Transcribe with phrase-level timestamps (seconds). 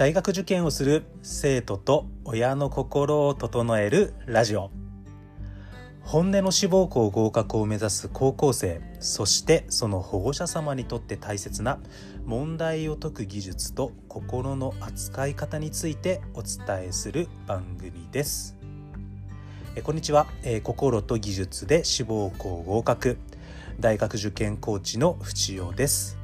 [0.00, 4.70] 大学受験をする生徒と親の心を整えるラジオ。
[6.00, 11.78] 本音の志望校合格を目指す高校生そしてその保護者様にとって大切な
[12.24, 18.56] 問題を解く技術と心の扱い方についてお伝えする番組です。
[19.76, 23.18] えこんにちは、えー心と技術で志望校合格。
[23.78, 26.19] 大学受験コーチの淵代です。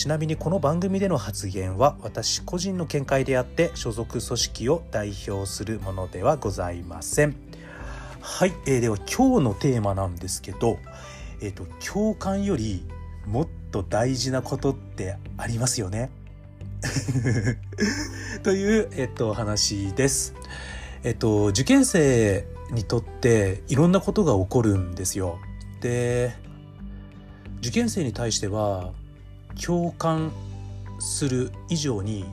[0.00, 7.36] ちなみにこの番組での発言は私個人の見解であって所属組織を代表するものではございません
[8.22, 10.78] はい、えーでは今日のテーマなんですけど、
[11.42, 12.82] えー、と共感より
[13.26, 16.10] もっと大事なことってありますよね？
[18.42, 20.32] という、えっと話です。
[21.04, 25.38] えっと受験生にとっていろんなことが起こるんですよ。
[25.82, 26.34] で
[27.58, 28.94] 受験生に対しては
[29.54, 30.32] 共感
[30.98, 32.24] する以上に、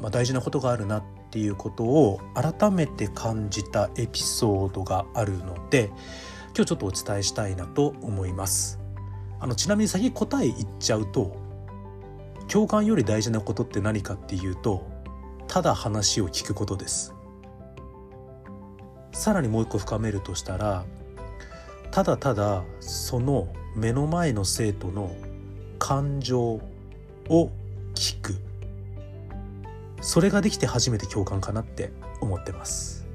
[0.00, 5.90] まあ、大事なことがあるなっていうことを改めて感じたエピソードがあるので
[6.56, 8.80] 今日ちょっとお伝えしたいなと思います。
[9.38, 11.36] あのちなみに先答え言っちゃうと
[12.48, 14.86] 共感より大事なことって何かっていうと
[15.48, 17.14] ただ話を聞くことです
[19.12, 20.84] さらにもう一個深めるとしたら
[21.90, 25.14] ただただその目の前の生徒の
[25.86, 26.60] 感情を
[27.94, 28.34] 聞く。
[30.00, 33.06] それができて初めて共感かなって思ってます。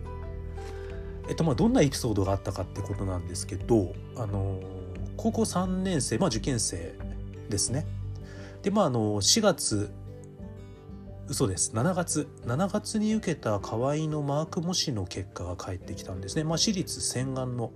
[1.27, 4.61] えっとまあどんなエピソードがあったかってことなんですけどあの
[5.17, 6.95] 高校3年生まあ受験生
[7.49, 7.85] ですね。
[8.63, 9.91] でまああの4月
[11.27, 11.73] 嘘です。
[11.73, 17.73] 7月7月に受けた河合のマーク模試の結果が返ってきたんですね、まあ、私立洗顔の、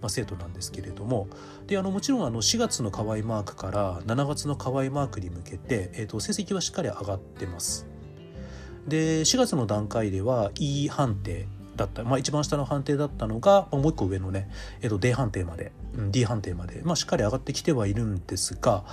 [0.00, 1.28] まあ、生徒なんですけれども
[1.66, 7.86] であのもちろんあの4月の河合マークから7月の河合マークに向けて、えー、と成績はしっかり上がってます
[8.88, 11.46] で4月の段階では E 判定
[11.76, 14.50] だった、まあ、一番下の判定だったのが、もう一個上のね、
[14.82, 18.84] えー、と D 判定まで、うん D 判定まで、まあ、しっかり上がってきてはいるんですが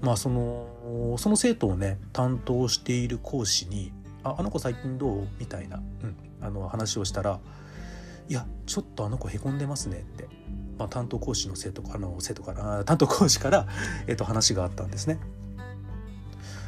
[0.00, 3.92] まあそのその生徒をね担当している講師に
[4.24, 7.38] 「ああの子最近どう?」みたいな、うん、あの話をしたら
[8.28, 10.28] 「いやちょっとあの子へこんでますね」って、
[10.78, 13.66] まあ、担当講師の生徒あの生徒から担当講師から、
[14.06, 15.18] えっと、話があったんですね。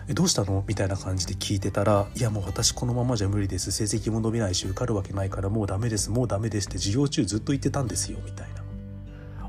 [0.09, 0.65] どうしたの？
[0.69, 3.71] みたいな感じで聞いてたら「いやもう私このままじゃ無理です。
[3.71, 6.11] 成績も伸びないし受かるわけないからもうダメです。
[6.11, 8.19] もうダメです」って授業中ずっと言ってたんですよ。
[8.25, 8.63] みたいな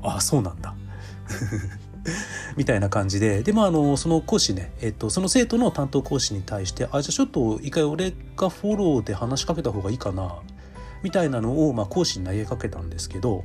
[0.10, 0.74] ああそうなんだ」
[2.56, 3.42] みたいな感じで。
[3.42, 10.36] でまああのその講師ね、えっと、その生徒の担当講師に対して「あじゃあちょっと一回俺がフォローで話しかけた方がいいかな」
[11.06, 13.44] みたいなのを、まあ、講師に投げかけたんですけど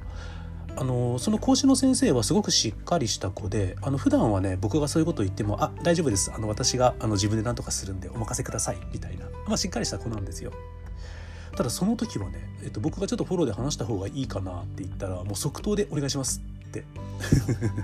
[0.75, 10.51] あのその講師の先生はすごくしっかりした子であの普段はね僕がそういうことを言っても「あ大丈夫ですあの私があの自分で何とかするんでお任せください」みたいな、まあ、しっかりした子なんですよ。
[11.55, 16.83] ただその時はね、えっと、僕がちょっとフォローで話した方がいいかなって言ったらもう即答で「お願いします」って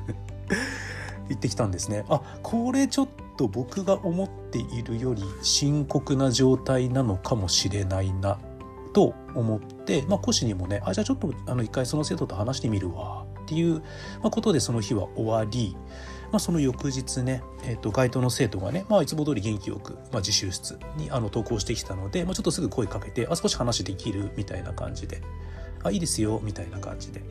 [1.30, 2.04] 言ってきたんですね。
[2.10, 3.08] あこれちょっ
[3.38, 8.40] と僕が思っているより深刻な状態なのかもしれないな
[8.88, 13.82] と思って、まあ、講師にもねあじゃあちょっとあの一回その生徒と話してみるわっていう、
[14.22, 15.78] ことでその日は終わり、
[16.32, 25.22] まあ、その翌日ね、えー、と該当の生徒がね、まあ、いつも通り元気よく、まあ、自習室にあの投稿してきたので、まあ、ちょっとすぐ声かけて「あ少し話できる?」みたいな感じで
[25.84, 27.24] 「あいいですよ」みたいな感じで。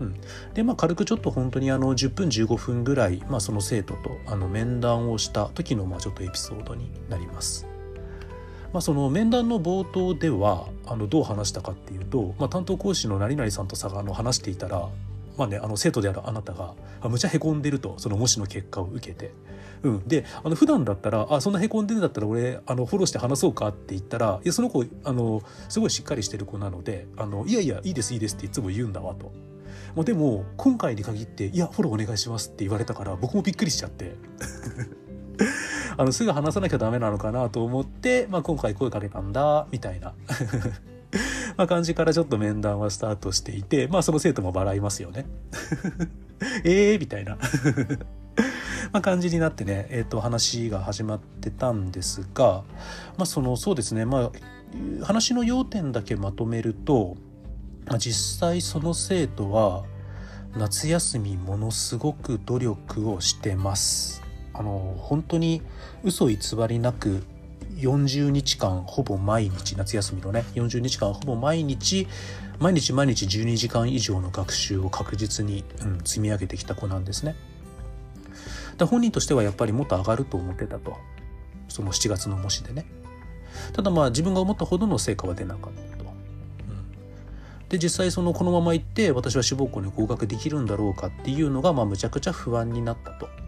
[0.00, 0.14] うん、
[0.54, 7.69] でまあ軽くちょっと本当にあの10分15分ぐらい、まあ、その生徒とあの面談をした時のまあちょっとエピソードになります。
[8.72, 14.88] まあ、その面談の冒頭ではあのどう話したかっていうと、まあ、担当講師の何々さんとさあの話していたら、
[15.36, 16.74] まあね、あの生徒であるあなたが
[17.08, 19.32] むちゃへこんでるとその模試の結果を受けて。
[19.82, 29.32] うん、であの普段だったら「あそんなへこんでるんだったら俺あのフォローして話そうか」って言ったらいやその子あのすごいしっかりしてる子なので「あのいやいやいいですいいです」っていつも言うんだわと。
[29.94, 34.16] もうでも今回に限って「いやフォローお願いします」って言われたから僕もびっくりしちゃって
[36.00, 40.14] あのすぐ話さなきゃダメなのかなと思って、まあ、今回声かけたんだみたいな。
[41.58, 45.26] ま感じからちょっと面談はスタートしていてまあその生徒も笑いますよね。
[46.64, 47.36] えーみたいな。
[48.92, 52.64] ま感じになってね、えー、と話が始まってたんですが
[53.18, 54.30] まあそのそうですねま
[55.02, 57.18] あ話の要点だけまとめると
[57.86, 59.84] まあ実際その生徒は
[60.56, 64.19] 夏休みものすごく努力をしてます。
[64.60, 65.62] あの本当に
[66.04, 66.36] 嘘偽
[66.68, 67.22] りなく
[67.76, 72.06] 40日間ほぼ毎日夏休みのね40日間ほぼ毎日
[72.58, 77.36] 毎日毎日12時間以上の学習を確実に、うん、積み上げてきた子なんですね。
[78.76, 80.98] だ本人としてはやっぱりもっと上がると思ってたと
[81.70, 82.84] その7月の模試でね。
[83.72, 86.10] ただまあ自分が思ったほどの成果は出なかったと。
[87.70, 93.39] で実際そのこのまま行って私は志望校に合格できるんだろうかっていうのがまあむちゃくちゃ不安になったと。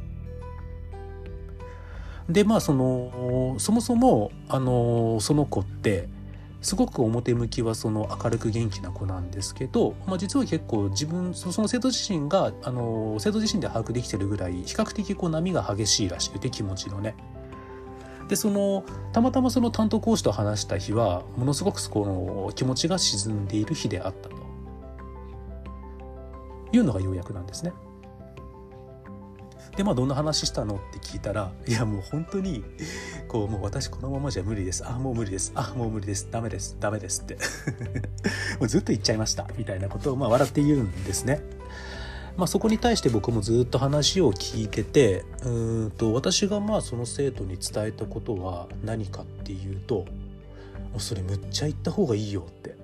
[2.28, 6.08] でまあそのそもそもあのその子って
[6.60, 17.16] すごく表向きはその明るく元気な子なんですけど、まあ、実は結構自分その生徒自身があの生徒自身で把握できてるぐらい比較的こう波が激しいらしくて気持ちのね。
[18.28, 22.06] でそのたまたまその担当講師と話した日はものすごくこ
[22.46, 24.36] の気持ちが沈んでいる日であったと
[26.72, 27.72] いうのが要約なんですね。
[29.76, 32.62] でまあどんな話したのって聞いたらいやもう本当に
[33.26, 34.84] こうもう私このままじゃ無理です。
[34.84, 35.52] ああもう無理です。
[35.54, 36.28] あもう無理です。
[36.30, 36.76] ダメです。
[36.78, 37.22] ダメです。
[37.22, 37.38] って。
[38.60, 39.48] もうずっと言っちゃいました。
[39.56, 41.40] みたいなことをまあ笑って言うんですね。
[42.36, 50.06] まあ、そこに対して僕もずっと話を聞いててうんと私がまあその生徒に伝えたことは何かっていうとも
[50.96, 52.76] うそれむっちゃ言った方がいいよって。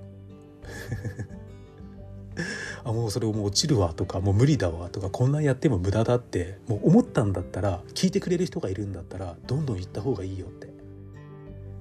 [2.89, 10.73] あもうそれもう落ちるわとかもう無理だわとかこんなんやっても無駄だってもう思ったんだったら聞いてくれる人がいるんだったらどんどん言った方がいいよって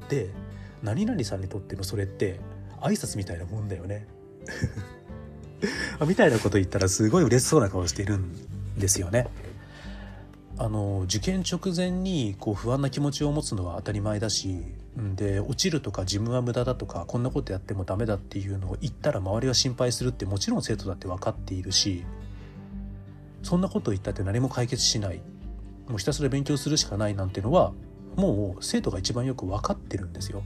[0.09, 0.29] で
[0.83, 2.41] 何々さんにとってのそれって
[2.81, 4.05] 挨拶みたいなもんだよね
[6.05, 9.27] みたいなこと言ったらすごい嬉しそうな顔してるんですよね。
[10.59, 14.63] あの受験直前にこう不安な気持ちを持つのは当たり前だし
[15.15, 22.05] で落ちるとか自分は無駄だとかこんなことやってもダメだっていうのを言ったら周りは心配するってもちろん生徒だって分かっているし
[23.43, 25.21] そんなことを言ったって何も解決しない
[25.87, 27.71] もうひたすら勉強するしかないなんてのは
[28.15, 30.43] もう生徒が一番よく分かってるんですよ。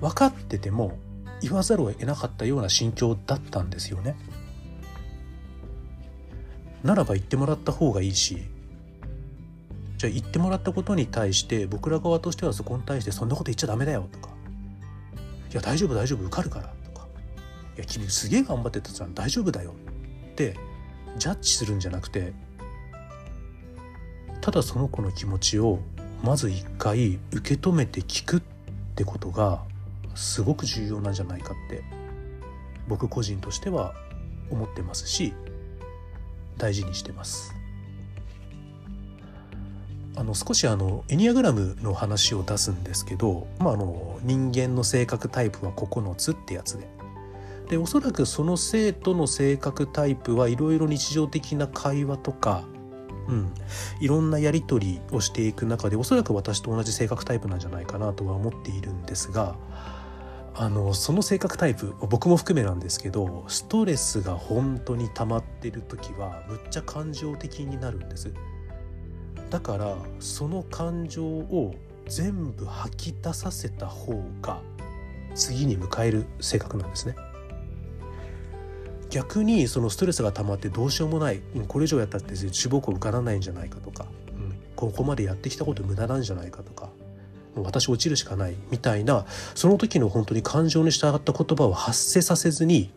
[0.00, 0.98] 分かってても
[1.42, 4.16] 言わざるを得なかったような心境だったんですよね。
[6.84, 8.46] ならば言ってもらった方がいいし
[9.96, 14.28] じゃあ言ってもらったことに対して僕ら側としてはそこに対してそんなこと言っちゃダメだよとか。
[15.50, 17.06] いや大丈夫大丈夫受かるからとか。
[17.76, 19.14] いや君すげえ頑張ってたじゃん。
[19.14, 19.74] 大丈夫だよ
[20.32, 20.56] って
[21.16, 22.32] ジャッジするんじゃなくて
[24.42, 25.80] ただその子の気持ちを
[26.22, 28.42] まず一回受け止めて聞くっ
[28.94, 29.62] てことが
[30.14, 31.82] すごく重要なんじゃないかって
[32.88, 33.94] 僕個人としては
[34.50, 35.32] 思ってますし
[36.56, 37.54] 大事にしてます。
[40.16, 46.88] あの少しあのエニアグラムの話を出すんですけど、まあ、あの人間の性格タイプは9つってやつで。
[47.68, 52.62] でおそらくその生徒の性格タイプはいろいろ日常的な会話とか、
[53.26, 53.52] うん、
[54.00, 59.56] いろんなやり取りをしていく中でおそらく私と同じ性格タイプなんじゃないかなとは思っているんですが
[60.54, 68.32] あのその性格タイプ僕も含めなんですけどストレスが本当に溜まってる時はむっちゃ感情的になるんです。
[69.50, 71.74] だからその感情を
[72.06, 74.60] 全部吐き出させた方が
[75.34, 77.14] 次に迎える性格なんですね。
[79.10, 86.90] 逆にそのストレスが溜まってどうしようもないこれ以上やったって志望校受からないんじゃないかとか、うん、ここまでやってきたこと無駄なんじゃないかとか
[87.54, 89.24] 私落ちるしかないみたいな
[89.54, 92.90] その時の本当に感情に従った言葉を発せさせずに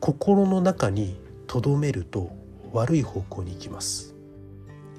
[0.00, 1.16] 心の中に
[1.46, 2.30] 留めると
[2.72, 4.13] 悪い方向に行きます。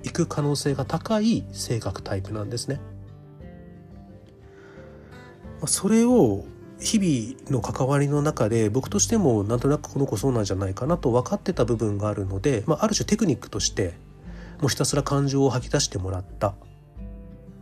[0.06, 2.80] 行く可能性が高い性格タイプなんですね。
[5.66, 6.46] それを
[6.80, 13.96] 日々の関わりの中で僕としてもなんとなくこの子そうなんじゃないかなと分かってた部分があるので、まあ、ある種テクニックとして
[14.60, 16.54] もうひたすら感情を吐き出してもらった。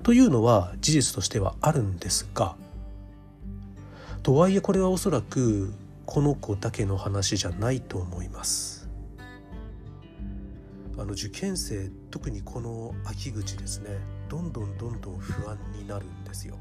[0.02, 2.56] というのは事実としてはあるんですが
[4.22, 5.74] とはいえこれはおそらく
[6.06, 8.83] この子だけの話じゃないと思います。
[10.98, 13.90] あの受験生特にこの秋口ですね
[14.30, 16.58] どんどんどんどん不安になるんですよ。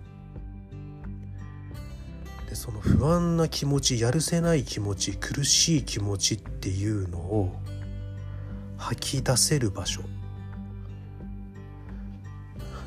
[2.49, 7.57] でその不安な気持ちやるせない気持ち苦しい気持ちっていうのを
[8.77, 10.03] 吐き出せる場所。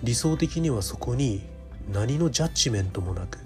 [0.04, 1.42] 理想的にはそこに
[1.92, 3.40] 何のジャッジメントもなく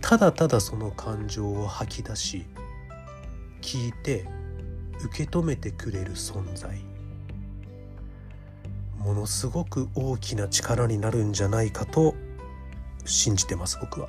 [0.00, 2.46] ただただその感情を吐き出し
[3.62, 4.26] 聞いて
[5.04, 6.78] 受け止めてくれる存在。
[8.98, 12.14] ものすごく大きな力になるんじゃないかと
[13.04, 14.08] 信じてます僕は。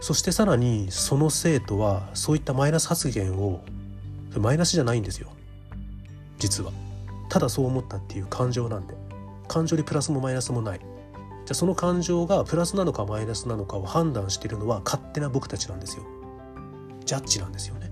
[0.00, 3.64] そしてさらにその生徒はそういったマイナス発言を
[4.36, 5.30] マイナスじゃないんですよ。
[6.38, 6.72] 実は。
[7.30, 8.94] ただそう思ったっていう感情なんで。
[9.48, 10.78] 感情にプラスもマイナスもない。
[10.78, 10.88] じゃ
[11.52, 16.04] あその感情がプラスなのかマイナスなのかを判断してるのは勝手な僕たちなんですよ。
[17.04, 17.90] ジャッジなんですよね。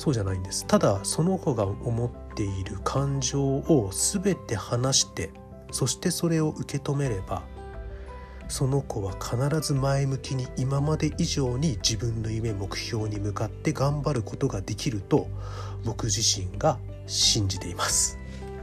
[0.00, 0.66] そうじゃないんです。
[0.66, 5.30] ただその子が思っている感情を全て話して
[5.72, 7.42] そしてそれを受け止めれば
[8.48, 15.28] その子は必ず前向きに今まで以上に自分の夢目標に向かって頑張ることができると
[15.84, 18.18] 僕自身が信じています。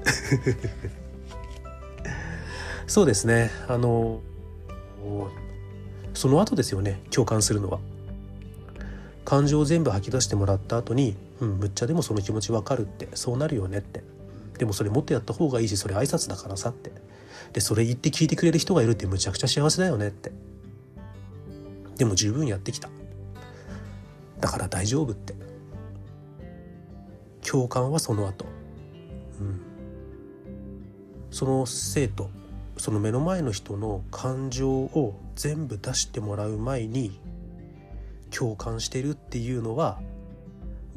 [2.88, 3.52] そうですね。
[3.68, 4.22] あの
[6.16, 7.00] その後ですよね。
[7.12, 7.78] 共感するのは。
[9.24, 14.04] 感情を全部吐き出してもらった後に「うんむっちゃでもその気持ちわかる」ってそうなるよねって。
[14.58, 16.92] でもそれもっとやった方がいいしそれ挨拶だからさって。
[17.54, 20.32] でそれ言って聞いてくれる人がいるってむちゃくちゃ幸せだよねって。
[21.98, 22.90] でも十分やってきた。
[24.40, 25.36] だから大丈夫って。
[27.48, 28.46] 共感はその後。
[29.40, 29.62] うん。
[31.32, 32.30] その生徒
[32.78, 37.20] その目の前の人の感情を全部出してもらう前に
[38.30, 40.00] 共感してるっていうのは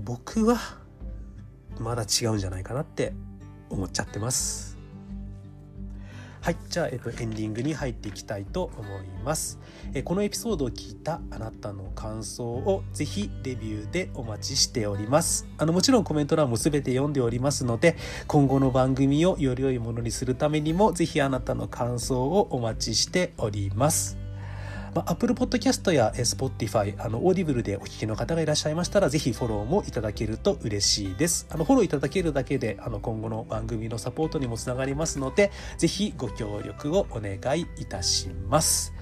[0.01, 0.59] 僕は
[1.79, 3.13] まだ違うんじゃないかなって
[3.69, 4.71] 思っちゃってます。
[6.43, 9.59] はいじゃあ、えっと、エンディングに入っていきたいと思います。
[9.93, 15.47] えこのエピソードを聞いたあなたの感想をぜひレビューでお待ちしております。
[15.59, 24.20] あのもちろんコメント欄も全て読んでおりますので今後の番組をより良いものにするためにもぜひあなたの感想をお待ちしております。
[24.95, 31.47] まあ、Apple Podcast や Spotify、あの、 Audible でお聞きの方がいらっしゃいましたら、ぜひフォローもいただけると嬉しいです。
[31.51, 38.93] あの、フォローいただけるだけで、あの、今後の番組のサポートにもつながりますので、ぜひご協力をお願いいたします。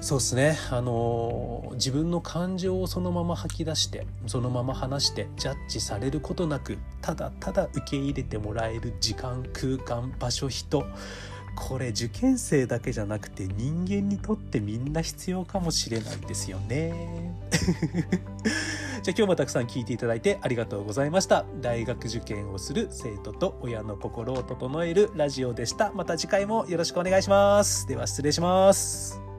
[0.00, 10.86] そうですねあの自分の感情をそのまま吐き出してそのまま話してジャッジされることなくただただ受け入れてもらえる時間空間場所人
[11.60, 17.38] これ受験生だけじゃなくて人間にとってみんな必要かもしれないんですよね。
[19.02, 21.44] じゃあ今日もたくさん聞いていただいてありがとうございました。
[21.60, 25.92] 大学受験をする生徒と親の心を整えるラジオでした。
[25.92, 27.86] また次回もよろしくお願いします。
[27.86, 29.29] では失礼します。